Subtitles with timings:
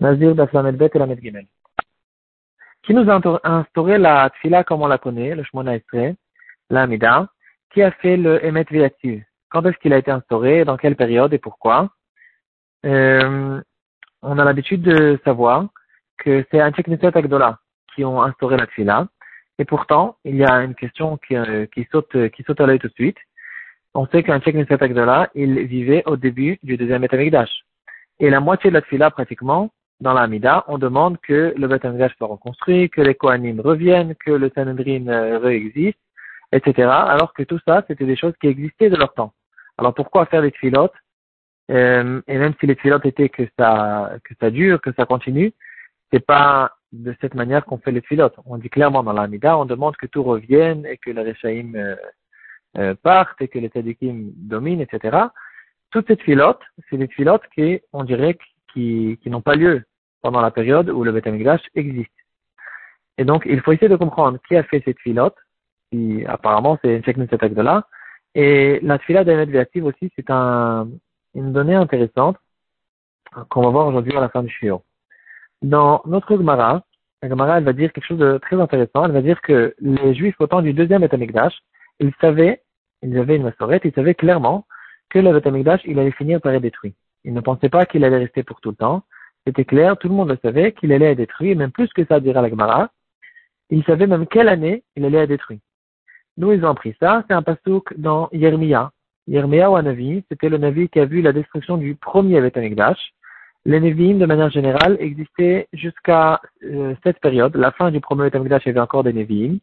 [0.00, 1.46] Nazir Bet et la Gimel.
[2.82, 6.14] Qui nous a instauré la tfila comme on la connaît, le Shmona Estre,
[6.70, 7.28] la Amida,
[7.72, 11.32] qui a fait le Emet Viativ Quand est-ce qu'il a été instauré, dans quelle période
[11.32, 11.90] et pourquoi?
[12.86, 13.60] Euh,
[14.22, 15.66] On a l'habitude de savoir
[16.18, 17.58] que c'est un Knesset Agdola
[17.94, 19.08] qui ont instauré la tfila.
[19.58, 22.78] Et pourtant, il y a une question qui, euh, qui saute, qui saute à l'œil
[22.78, 23.18] tout de suite.
[23.94, 27.50] On sait qu'un Knesset Agdola, il vivait au début du deuxième Etamikdash.
[28.20, 29.70] Et la moitié de la tfila, pratiquement,
[30.00, 31.82] dans la Amida, on demande que le Beth
[32.16, 35.98] soit reconstruit, que les Kohanim reviennent, que le Sanhedrin euh, réexiste,
[36.52, 36.88] etc.
[36.88, 39.32] Alors que tout ça, c'était des choses qui existaient de leur temps.
[39.76, 40.94] Alors pourquoi faire des tfilotes?
[41.70, 45.52] Euh, Et même si les tfilotes étaient que ça, que ça dure, que ça continue,
[46.12, 48.36] c'est pas de cette manière qu'on fait les tfilotes.
[48.46, 51.74] On dit clairement dans la Amida, on demande que tout revienne et que les Rechaim
[51.74, 51.96] euh,
[52.78, 55.18] euh, partent et que les Tadikim dominent, etc.
[55.90, 58.38] Toutes ces tfilotes, c'est des tfilotes qui, on dirait,
[58.72, 59.84] qui, qui n'ont pas lieu
[60.22, 61.26] pendant la période où le Beth
[61.74, 62.10] existe.
[63.18, 65.36] Et donc, il faut essayer de comprendre qui a fait cette filote,
[65.90, 67.86] qui apparemment c'est une de cette là
[68.34, 70.88] Et la fila d'Ahmed Véativ aussi, c'est un,
[71.34, 72.36] une donnée intéressante
[73.50, 74.82] qu'on va voir aujourd'hui à la fin du shiur.
[75.62, 76.82] Dans notre Gemara,
[77.22, 79.04] la Gemara, elle va dire quelque chose de très intéressant.
[79.04, 81.16] Elle va dire que les Juifs au temps du deuxième Beth
[82.00, 82.62] ils savaient,
[83.02, 84.66] ils avaient une massorette, ils savaient clairement
[85.10, 86.94] que le Beth il allait finir par être détruit.
[87.28, 89.02] Ils ne pensaient pas qu'il allait rester pour tout le temps.
[89.46, 92.20] C'était clair, tout le monde le savait, qu'il allait être détruit, même plus que ça,
[92.20, 92.88] dira la Gemara.
[93.68, 95.60] Ils savaient même quelle année il allait être détruit.
[96.38, 97.24] Nous, ils ont appris ça.
[97.28, 98.92] C'est un pasouk dans Yermia.
[99.26, 103.12] Yermia ou un Navi, c'était le Navi qui a vu la destruction du premier Betamikdash.
[103.66, 107.54] Les Nevi'im, de manière générale, existaient jusqu'à euh, cette période.
[107.56, 109.58] La fin du premier Betamikdash, il y avait encore des Nevi'im.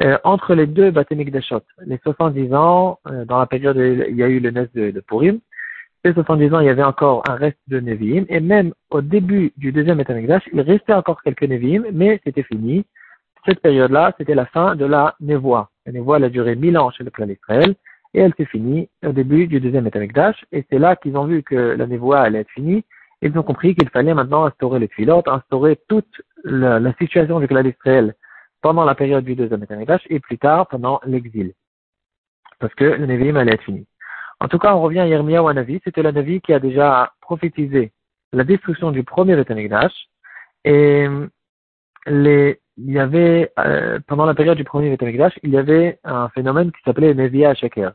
[0.00, 4.22] Euh, entre les deux Batamikdashot, les 70 ans, euh, dans la période où il y
[4.22, 5.40] a eu le Nes de, de Purim,
[6.04, 9.52] les 70 ans, il y avait encore un reste de Nevi'im, et même au début
[9.56, 12.84] du deuxième Betamikdash, il restait encore quelques Nevi'im, mais c'était fini.
[13.46, 15.70] Cette période-là, c'était la fin de la Nevoie.
[15.86, 17.74] La Nevoie, elle a duré mille ans chez le clan d'Israël,
[18.14, 21.42] et elle s'est finie au début du deuxième Betamikdash, et c'est là qu'ils ont vu
[21.44, 22.84] que la Nevoie allait être finie,
[23.22, 27.62] ils ont compris qu'il fallait maintenant instaurer les filotes, instaurer toute la, situation du clan
[27.62, 28.14] d'Israël
[28.60, 31.52] pendant la période du deuxième Betamikdash, et plus tard pendant l'exil.
[32.58, 33.86] Parce que le Nevi'im allait être fini.
[34.42, 35.80] En tout cas, on revient à Yermia ou à Navi.
[35.84, 37.92] C'était la Navi qui a déjà prophétisé
[38.32, 39.92] la destruction du premier Betamikdash.
[40.64, 41.06] Et
[42.06, 46.28] les, il y avait, euh, pendant la période du premier Betamikdash, il y avait un
[46.30, 47.92] phénomène qui s'appelait Nevia Sheker.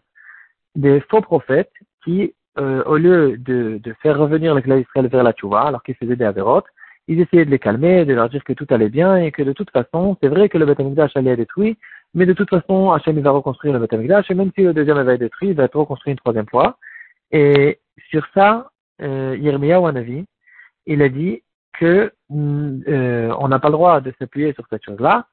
[0.75, 1.73] Des faux prophètes
[2.05, 6.15] qui, euh, au lieu de, faire revenir les d'Israël vers la Tchouva, alors qu'ils faisaient
[6.15, 6.67] des avérotes,
[7.09, 9.51] ils essayaient de les calmer, de leur dire que tout allait bien et que de
[9.51, 11.77] toute façon, c'est vrai que le Betamikdash allait être détruit,
[12.17, 15.13] mais de toute façon, Hachem va reconstruire le Beth et même si le deuxième va
[15.13, 16.79] être détruit, il va être reconstruit une troisième fois.
[17.31, 17.79] Et
[18.09, 18.71] sur ça,
[19.03, 20.25] euh, Yermia Wanavi,
[20.87, 24.83] il a dit que mm, euh, on n'a pas le droit de s'appuyer sur cette
[24.83, 25.27] chose-là.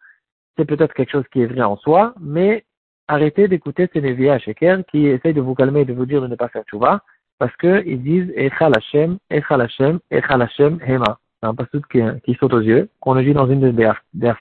[0.58, 2.66] C'est peut-être quelque chose qui est vrai en soi, mais
[3.08, 6.20] arrêtez d'écouter ces Nevi à Sheker qui essayent de vous calmer et de vous dire
[6.20, 7.00] de ne pas faire tchouva,
[7.38, 11.18] parce qu'ils disent Echal Hashem, Echal Hashem, Echal Hashem, Hema.
[11.40, 14.32] C'est un passage qui, qui saute aux yeux, qu'on a dit dans une des, des.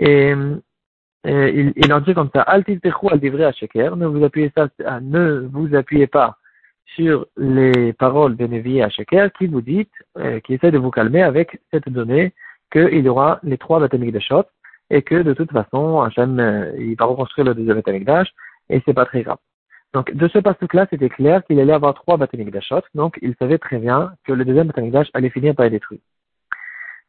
[0.00, 0.34] Et
[1.24, 4.68] il, il en dit comme ça, ne vous appuyez ça,
[5.00, 6.36] ne vous appuyez pas
[6.94, 10.90] sur les paroles de Nevi à Sheker qui vous dit, euh, qui essaie de vous
[10.90, 12.32] calmer avec cette donnée
[12.72, 14.44] qu'il y aura les trois batamiques de shot
[14.90, 18.32] et que de toute façon, Hachem, euh, il va reconstruire le deuxième batamique d'âge
[18.68, 19.38] et c'est pas très grave.
[19.94, 23.58] Donc, de ce passage-là, c'était clair qu'il allait avoir trois batamiques d'achot, donc il savait
[23.58, 26.00] très bien que le deuxième batamique d'âge allait finir par être détruit.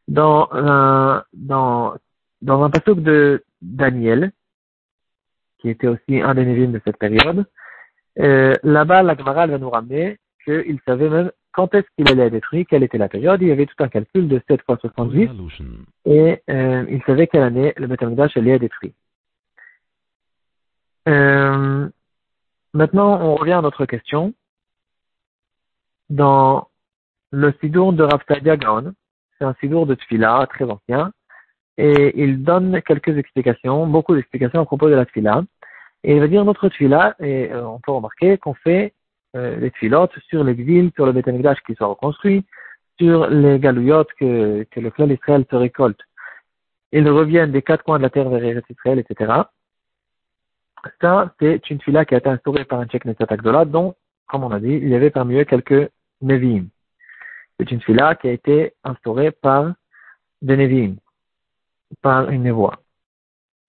[0.08, 1.96] Dans un, dans,
[2.41, 4.31] dans un passage de Daniel,
[5.59, 7.46] qui était aussi un des Névim de cette période,
[8.20, 12.34] euh, là-bas, la Gemara va nous ramener qu'il savait même quand est-ce qu'il allait être
[12.34, 13.42] détruit, quelle était la période.
[13.42, 15.30] Il y avait tout un calcul de 7 fois 70
[16.06, 18.94] et euh, il savait quelle année le Beth allait être détruit.
[21.08, 21.90] Euh,
[22.74, 24.34] maintenant, on revient à notre question.
[26.09, 26.70] Dans
[27.31, 28.94] le sidour de Raftadia Gaon,
[29.38, 31.11] c'est un sidour de Tfila très ancien,
[31.79, 35.43] et il donne quelques explications, beaucoup d'explications à propos de la tfila.
[36.03, 38.93] Et il va dire notre tfila, et euh, on peut remarquer qu'on fait
[39.37, 42.43] euh, les tfilotes sur l'exil, sur le bétanigdash qui soit reconstruit,
[42.99, 46.02] sur les galouillottes que, que le clan d'Israël se récolte.
[46.91, 49.43] Ils reviennent des quatre coins de la terre vers Israël, etc.
[50.99, 53.96] Ça, c'est une tfila qui a été instaurée par un Tchèque Netzat dont,
[54.28, 55.90] comme on a dit, il y avait parmi eux quelques
[56.22, 56.66] Nevi'im.
[57.58, 59.73] C'est une tfila qui a été instaurée par
[60.41, 60.96] des Nevi'im
[62.02, 62.80] par une voix.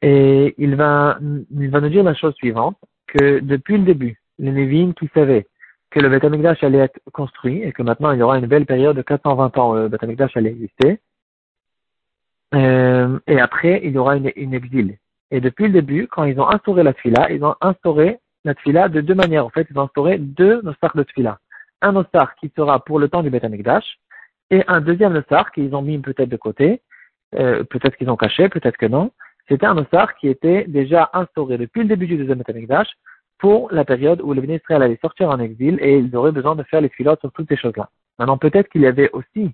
[0.02, 1.18] Et il va,
[1.50, 2.76] il va nous dire la chose suivante,
[3.06, 5.46] que depuis le début, les Névines qui savaient
[5.90, 6.24] que le Beth
[6.62, 9.72] allait être construit et que maintenant il y aura une belle période de 420 ans
[9.72, 11.00] où le Beth allait exister.
[12.54, 14.96] Euh, et après, il y aura une, une exil.
[15.30, 18.88] Et depuis le début, quand ils ont instauré la tfila, ils ont instauré la tfila
[18.88, 19.46] de deux manières.
[19.46, 21.38] En fait, ils ont instauré deux nosars de tfila.
[21.82, 23.44] Un nosar qui sera pour le temps du Beth
[24.52, 26.82] et un deuxième nosar qu'ils ont mis peut-être de côté,
[27.38, 29.10] euh, peut-être qu'ils ont caché, peut-être que non.
[29.48, 32.86] C'était un nosar qui était déjà instauré depuis le début du deuxième Beth
[33.38, 36.62] pour la période où le Israël allait sortir en exil et ils auraient besoin de
[36.64, 37.88] faire les filotes sur toutes ces choses-là.
[38.18, 39.50] Maintenant, peut-être qu'il y avait aussi,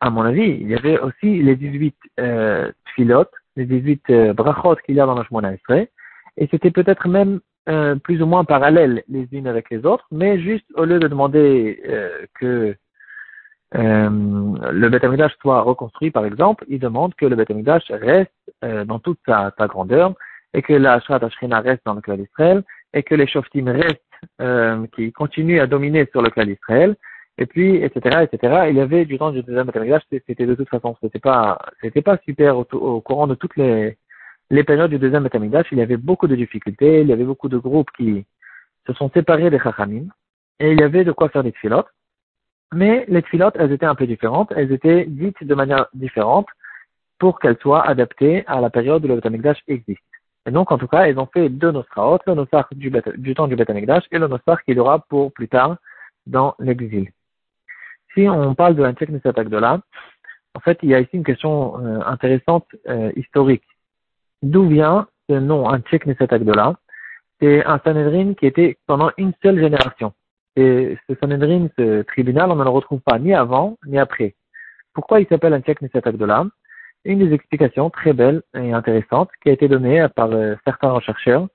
[0.00, 4.76] à mon avis, il y avait aussi les 18 euh, filotes, les 18 euh, brachot
[4.84, 5.88] qu'il y a dans le Shemona Israël,
[6.36, 10.40] et c'était peut-être même euh, plus ou moins parallèles les unes avec les autres, mais
[10.40, 12.74] juste au lieu de demander euh, que
[13.76, 14.08] euh,
[14.72, 15.04] le Beth
[15.40, 17.52] soit reconstruit, par exemple, il demande que le Beth
[17.90, 18.30] reste
[18.64, 20.14] euh, dans toute sa, sa, grandeur
[20.54, 22.62] et que la Ashrat Ashrina reste dans le clan d'Israël
[22.94, 24.00] et que les Shoftim restent,
[24.40, 26.96] euh, qui continuent à dominer sur le clan d'Israël.
[27.36, 28.64] Et puis, etc., etc.
[28.70, 32.02] Il y avait du temps du deuxième Beth c'était de toute façon, c'était pas, c'était
[32.02, 33.98] pas super au, courant de toutes les,
[34.50, 37.50] les périodes du deuxième Beth Il y avait beaucoup de difficultés, il y avait beaucoup
[37.50, 38.24] de groupes qui
[38.86, 40.06] se sont séparés des Chachamim
[40.58, 41.86] et il y avait de quoi faire des filotes.
[42.72, 46.46] Mais les tfilotes, elles étaient un peu différentes, elles étaient dites de manière différente
[47.18, 50.02] pour qu'elles soient adaptées à la période où le Beth existe.
[50.46, 53.48] Et donc, en tout cas, elles ont fait deux Nosraot, le Nosar du, du, temps
[53.48, 55.76] du Beth et le Nosar qu'il aura pour plus tard
[56.26, 57.10] dans l'exil.
[58.14, 59.80] Si on parle de l'Antiek là,
[60.54, 63.64] en fait, il y a ici une question euh, intéressante euh, historique.
[64.42, 66.74] D'où vient ce nom Antiek là?
[67.40, 70.12] C'est un Sanhedrin qui était pendant une seule génération.
[70.58, 74.34] Et ce Sanhedrin, ce tribunal, on ne le retrouve pas ni avant ni après.
[74.92, 76.50] Pourquoi il s'appelle un Tchèque de l'âme?
[77.04, 81.46] Une des explications très belles et intéressantes qui a été donnée par euh, certains chercheurs.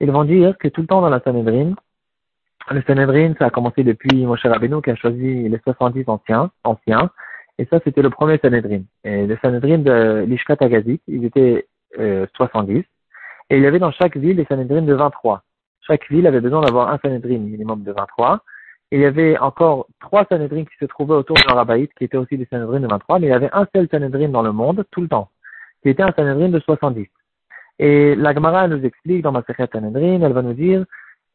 [0.00, 1.72] Ils vont dire que tout le temps dans la Sanhedrin,
[2.70, 7.10] le Sanhedrin, ça a commencé depuis Moshe Rabbeinu qui a choisi les 70 anciens, anciens
[7.58, 8.82] et ça c'était le premier Sanhedrin.
[9.04, 10.58] Et le Sanhedrin de l'Ishkat
[11.08, 11.66] ils étaient
[11.98, 12.84] euh, 70,
[13.48, 15.42] et il y avait dans chaque ville des Sanhedrin de 23.
[15.86, 18.40] Chaque ville avait besoin d'avoir un Sanhedrin minimum de 23.
[18.90, 22.18] Et il y avait encore trois Sanhedrin qui se trouvaient autour de l'Arabaïte, qui étaient
[22.18, 24.84] aussi des Sanhedrin de 23, mais il y avait un seul Sanhedrin dans le monde,
[24.90, 25.30] tout le temps,
[25.82, 27.06] qui était un Sanhedrin de 70.
[27.78, 30.84] Et la Gemara nous explique dans ma Sanhedrin, elle va nous dire,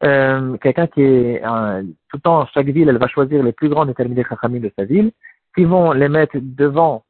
[0.04, 3.86] euh, quelqu'un qui est tout le temps, chaque ville, elle va choisir les plus grands
[3.88, 5.12] déterminés Chachamim de sa ville,
[5.56, 7.04] qui vont les mettre devant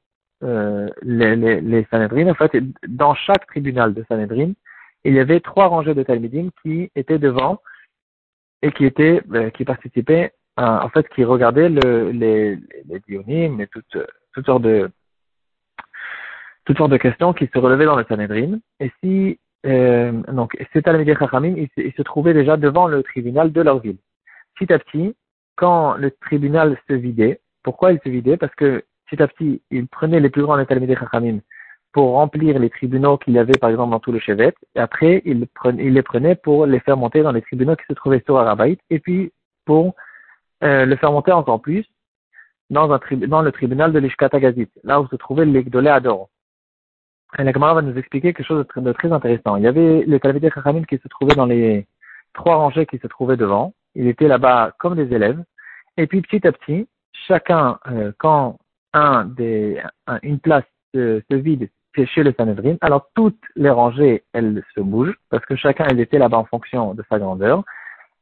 [0.43, 2.29] euh, les, les, les Sanhedrin.
[2.29, 2.55] En fait,
[2.87, 4.53] dans chaque tribunal de Sanhedrin,
[5.03, 7.61] il y avait trois rangées de Talmidim qui étaient devant
[8.61, 12.57] et qui étaient, euh, qui participaient, en fait, qui regardaient le, les,
[12.87, 13.97] les dionymes et toutes,
[14.33, 14.89] toutes sortes de,
[16.67, 18.59] toutes sortes de questions qui se relevaient dans le Sanhedrin.
[18.81, 23.61] Et si, euh, donc, ces Talmidim Chachamim, ils, se trouvaient déjà devant le tribunal de
[23.61, 23.97] leur ville.
[24.55, 25.15] Petit à petit,
[25.55, 28.35] quand le tribunal se vidait, pourquoi il se vidait?
[28.35, 31.39] Parce que petit à petit, ils prenaient les plus grands Talmidim Chachamim
[31.97, 35.23] pour remplir les tribunaux qu'il y avait par exemple dans tout le chevet, et après
[35.25, 38.79] il, les prenait pour les faire monter dans les tribunaux qui se trouvaient sur Arabaït,
[38.91, 39.33] et puis
[39.65, 39.95] pour
[40.63, 41.87] euh, le faire monter encore plus
[42.69, 46.29] dans, le tribunal de l'Ishkata Gazit, là où se trouvait l'Egdolé Ador.
[47.39, 49.55] Et la Gemara va nous expliquer quelque chose de très, intéressant.
[49.55, 51.87] Il y avait les Talmidei Chachamim qui se trouvaient dans les
[52.35, 53.73] trois rangées qui se trouvaient devant.
[53.95, 55.43] Ils étaient là-bas comme des élèves.
[55.97, 56.87] Et puis petit à petit,
[57.27, 58.59] chacun, euh, quand
[58.93, 60.63] une place
[60.93, 61.69] se vide
[62.05, 62.75] chez le Sanhedrin.
[62.81, 66.93] Alors toutes les rangées, elles se bougent parce que chacun elle était là-bas en fonction
[66.93, 67.63] de sa grandeur.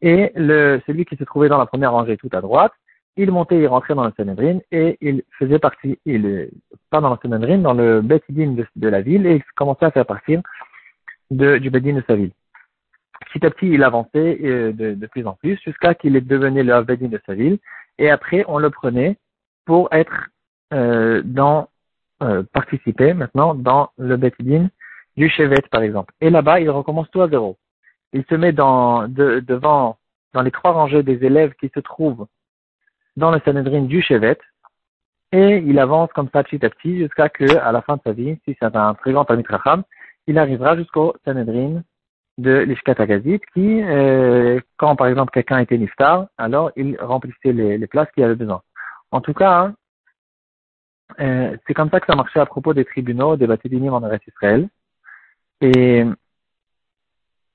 [0.01, 2.74] Et le, celui qui se trouvait dans la première rangée tout à droite,
[3.17, 6.50] il montait, il rentrait dans le Sanhedrin et il faisait partie, il,
[6.89, 9.91] pas dans le Sanhedrin, dans le Betidin de, de, la ville et il commençait à
[9.91, 10.38] faire partie
[11.32, 12.32] de, du Bedin de sa ville.
[13.32, 16.82] Petit à petit, il avançait euh, de, de, plus en plus jusqu'à qu'il devenait le
[16.84, 17.58] Bedin de sa ville
[17.98, 19.17] et après on le prenait
[19.65, 20.29] pour être
[20.74, 21.70] euh, dans
[22.24, 24.69] euh, participer maintenant dans le Betidin
[25.17, 26.13] du Chevet, par exemple.
[26.22, 27.57] Et là-bas, il recommence tout à zéro.
[28.13, 29.98] Il se met dans, de, devant,
[30.34, 32.27] dans les trois rangées des élèves qui se trouvent
[33.17, 34.38] dans le Sanhedrin du Chevet,
[35.31, 38.12] et il avance comme ça petit à petit jusqu'à que, à la fin de sa
[38.12, 39.84] vie, si c'est un très grand Racham,
[40.27, 41.81] il arrivera jusqu'au Sanhedrin
[42.38, 42.95] de l'Ishkat
[43.53, 48.24] qui, euh, quand par exemple quelqu'un était niftar, alors il remplissait les, les places qu'il
[48.24, 48.62] avait besoin.
[49.12, 49.75] En tout cas, hein,
[51.20, 54.26] euh, c'est comme ça que ça marchait à propos des tribunaux des Batidinim en Eretz
[54.28, 54.68] Israël.
[55.62, 56.06] Et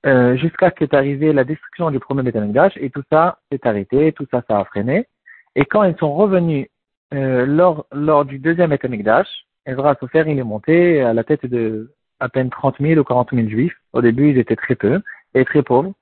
[0.05, 4.13] euh, jusqu'à ce qu'est arrivée la destruction du premier Betamigdash, et tout ça s'est arrêté,
[4.13, 5.07] tout ça, ça a freiné.
[5.55, 6.67] Et quand ils sont revenus
[7.13, 9.27] euh, lors, lors du deuxième Betamigdash,
[9.65, 13.31] Ezra Sofer, il est monté à la tête de à peine 30 000 ou 40
[13.33, 13.75] 000 juifs.
[13.93, 15.01] Au début, ils étaient très peu
[15.33, 15.93] et très pauvres.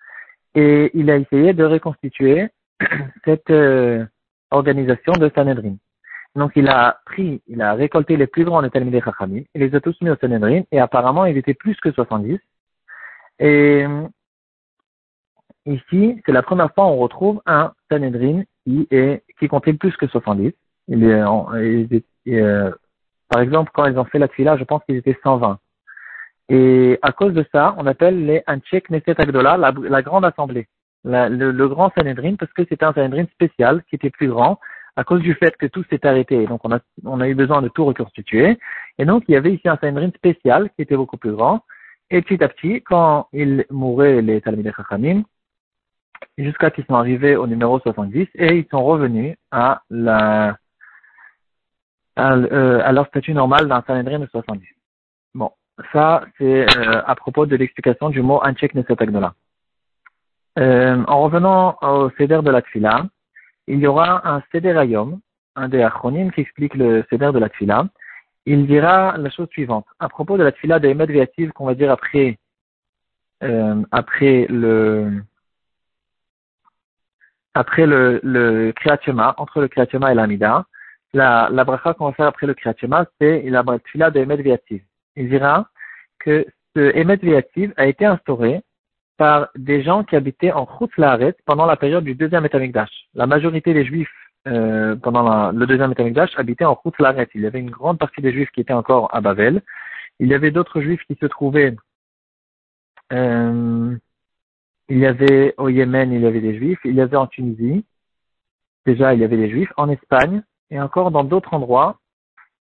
[0.54, 2.50] Et il a essayé de reconstituer
[3.26, 4.06] cette euh,
[4.52, 5.76] organisation de Sanhedrin.
[6.36, 9.76] Donc il a pris, il a récolté les plus grands des Talmudei Chachamim, il les
[9.76, 12.40] a tous mis au Sanhedrin, et apparemment ils étaient plus que 70.
[13.40, 13.86] Et
[15.66, 19.96] ici, c'est la première fois où on retrouve un Sanhedrin qui, est, qui comptait plus
[19.98, 20.54] que 70.
[20.88, 21.24] Il est,
[22.28, 22.72] euh,
[23.30, 25.60] par exemple, quand ils ont fait la tfila, je pense qu'ils étaient 120.
[26.50, 30.68] Et à cause de ça, on appelle les Anchek Neset Agdola, la, grande assemblée,
[31.04, 34.60] le, grand Sanhedrin, parce que c'était un Sanhedrin spécial qui était plus grand,
[34.96, 36.46] à cause du fait que tout s'est arrêté.
[36.46, 38.58] Donc on a, on a eu besoin de tout reconstituer.
[38.98, 41.64] Et donc il y avait ici un Sanhedrin spécial qui était beaucoup plus grand.
[42.12, 45.24] Et petit à petit, quand ils mouraient, les Talmidei Chachamim,
[46.38, 50.58] jusqu'à qu'ils sont arrivés au numéro 70, et ils sont revenus à la,
[52.16, 54.68] à, euh, leur statut normal d'un Sanhedrin de 70.
[55.36, 55.52] Bon,
[55.94, 59.34] ça c'est euh, à propos de l'explication du mot Anchek Nesetagnola.
[60.58, 63.06] Euh, en revenant au Seder de la Tfila,
[63.70, 65.20] il y aura un Seder Ayom,
[65.56, 67.88] un des acronymes qui explique le Seder de la Tfila.
[68.46, 69.86] Il dira la chose suivante.
[70.00, 72.40] À propos de la Tfila de Emet qu'on va dire après,
[73.44, 75.22] euh, après le,
[77.54, 78.74] après le, le
[79.38, 80.66] entre le Kriyat et l'Amida,
[81.14, 82.76] la, bracha qu'on va faire après le Kriyat
[83.20, 84.60] c'est la tfila de Emet
[85.16, 85.70] Il dira
[86.20, 86.46] que
[86.76, 87.20] ce Emet
[87.78, 88.62] a été instauré
[89.20, 92.90] par des gens qui habitaient en Chutz Laaret pendant la période du deuxième Etamikdash.
[93.14, 94.10] La majorité des Juifs
[94.48, 97.28] euh, pendant le deuxième Etamikdash habitaient en Chutz Laaret.
[97.36, 99.62] Il y avait une grande partie des Juifs qui étaient encore à Bavel.
[100.22, 101.76] Il y avait d'autres Juifs qui se trouvaient
[103.12, 103.98] euh,
[104.88, 106.80] il y avait au Yémen, il y avait des Juifs.
[106.86, 107.84] Il y avait en Tunisie,
[108.86, 109.74] déjà il y avait des Juifs.
[109.76, 112.00] En Espagne et encore dans d'autres endroits,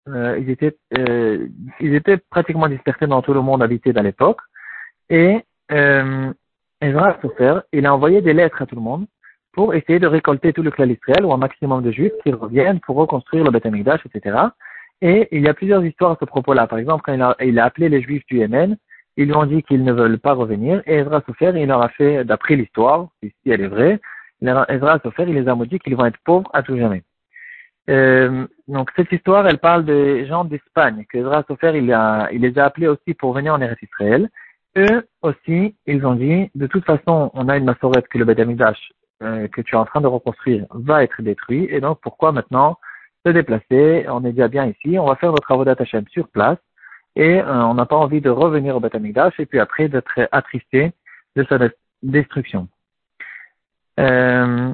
[0.08, 4.40] euh, ils étaient pratiquement dispersés dans tout le monde habité à l'époque.
[5.08, 5.44] Et
[6.80, 9.06] Ezra Sofer, il a envoyé des lettres à tout le monde
[9.52, 12.80] pour essayer de récolter tout le clan Israël ou un maximum de Juifs qui reviennent
[12.80, 14.36] pour reconstruire le Beth etc.
[15.00, 16.66] Et il y a plusieurs histoires à ce propos-là.
[16.66, 17.22] Par exemple, quand il
[17.58, 18.76] a, a appelé les Juifs du Yémen,
[19.16, 21.88] ils lui ont dit qu'ils ne veulent pas revenir, et Ezra Sofer, il leur a
[21.88, 24.00] fait, d'après l'histoire, si elle est vraie,
[24.40, 27.02] Ezra Sofer, il les a maudits qu'ils vont être pauvres à tout jamais.
[27.90, 32.42] Euh, donc cette histoire, elle parle des gens d'Espagne, que Ezra Sofer, il, a, il
[32.42, 34.28] les a appelés aussi pour venir en Eretz Israël.
[34.78, 38.38] Eux aussi, ils ont dit, de toute façon, on a une massorette que le Beth
[39.20, 42.78] euh, que tu es en train de reconstruire va être détruit, et donc pourquoi maintenant
[43.26, 44.06] se déplacer?
[44.08, 46.58] On est déjà bien ici, on va faire nos travaux d'attachement sur place,
[47.16, 48.94] et euh, on n'a pas envie de revenir au Beth
[49.38, 50.92] et puis après d'être attristé
[51.34, 51.58] de sa
[52.04, 52.68] destruction.
[53.98, 54.72] Euh,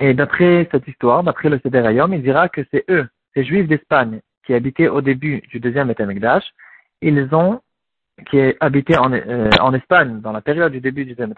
[0.00, 4.20] et d'après cette histoire, d'après le Seder il dira que c'est eux, ces Juifs d'Espagne,
[4.44, 6.42] qui habitaient au début du deuxième Beth
[7.02, 7.60] ils ont,
[8.30, 11.28] qui habitaient en, euh, en Espagne dans la période du début du Beth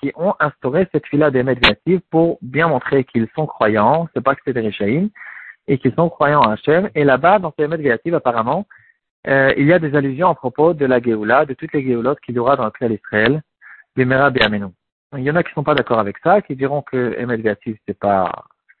[0.00, 4.34] qui ont instauré cette fila des médiatives pour bien montrer qu'ils sont croyants, c'est pas
[4.34, 5.10] que c'est des Réchaïm,
[5.68, 6.90] et qu'ils sont croyants à Hachem.
[6.94, 8.66] Et là-bas, dans ces médiatives, apparemment,
[9.26, 12.20] euh, il y a des allusions à propos de la Géoula, de toutes les Géoulottes
[12.20, 13.42] qu'il y aura dans le Klal Israël,
[13.96, 14.40] des Merab et
[15.16, 17.40] Il y en a qui ne sont pas d'accord avec ça, qui diront que Emel
[17.40, 18.30] Viatif, c'est pas,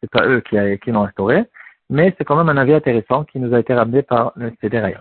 [0.00, 1.44] c'est pas eux qui, l'ont instauré,
[1.88, 5.00] mais c'est quand même un avis intéressant qui nous a été ramené par le CDR.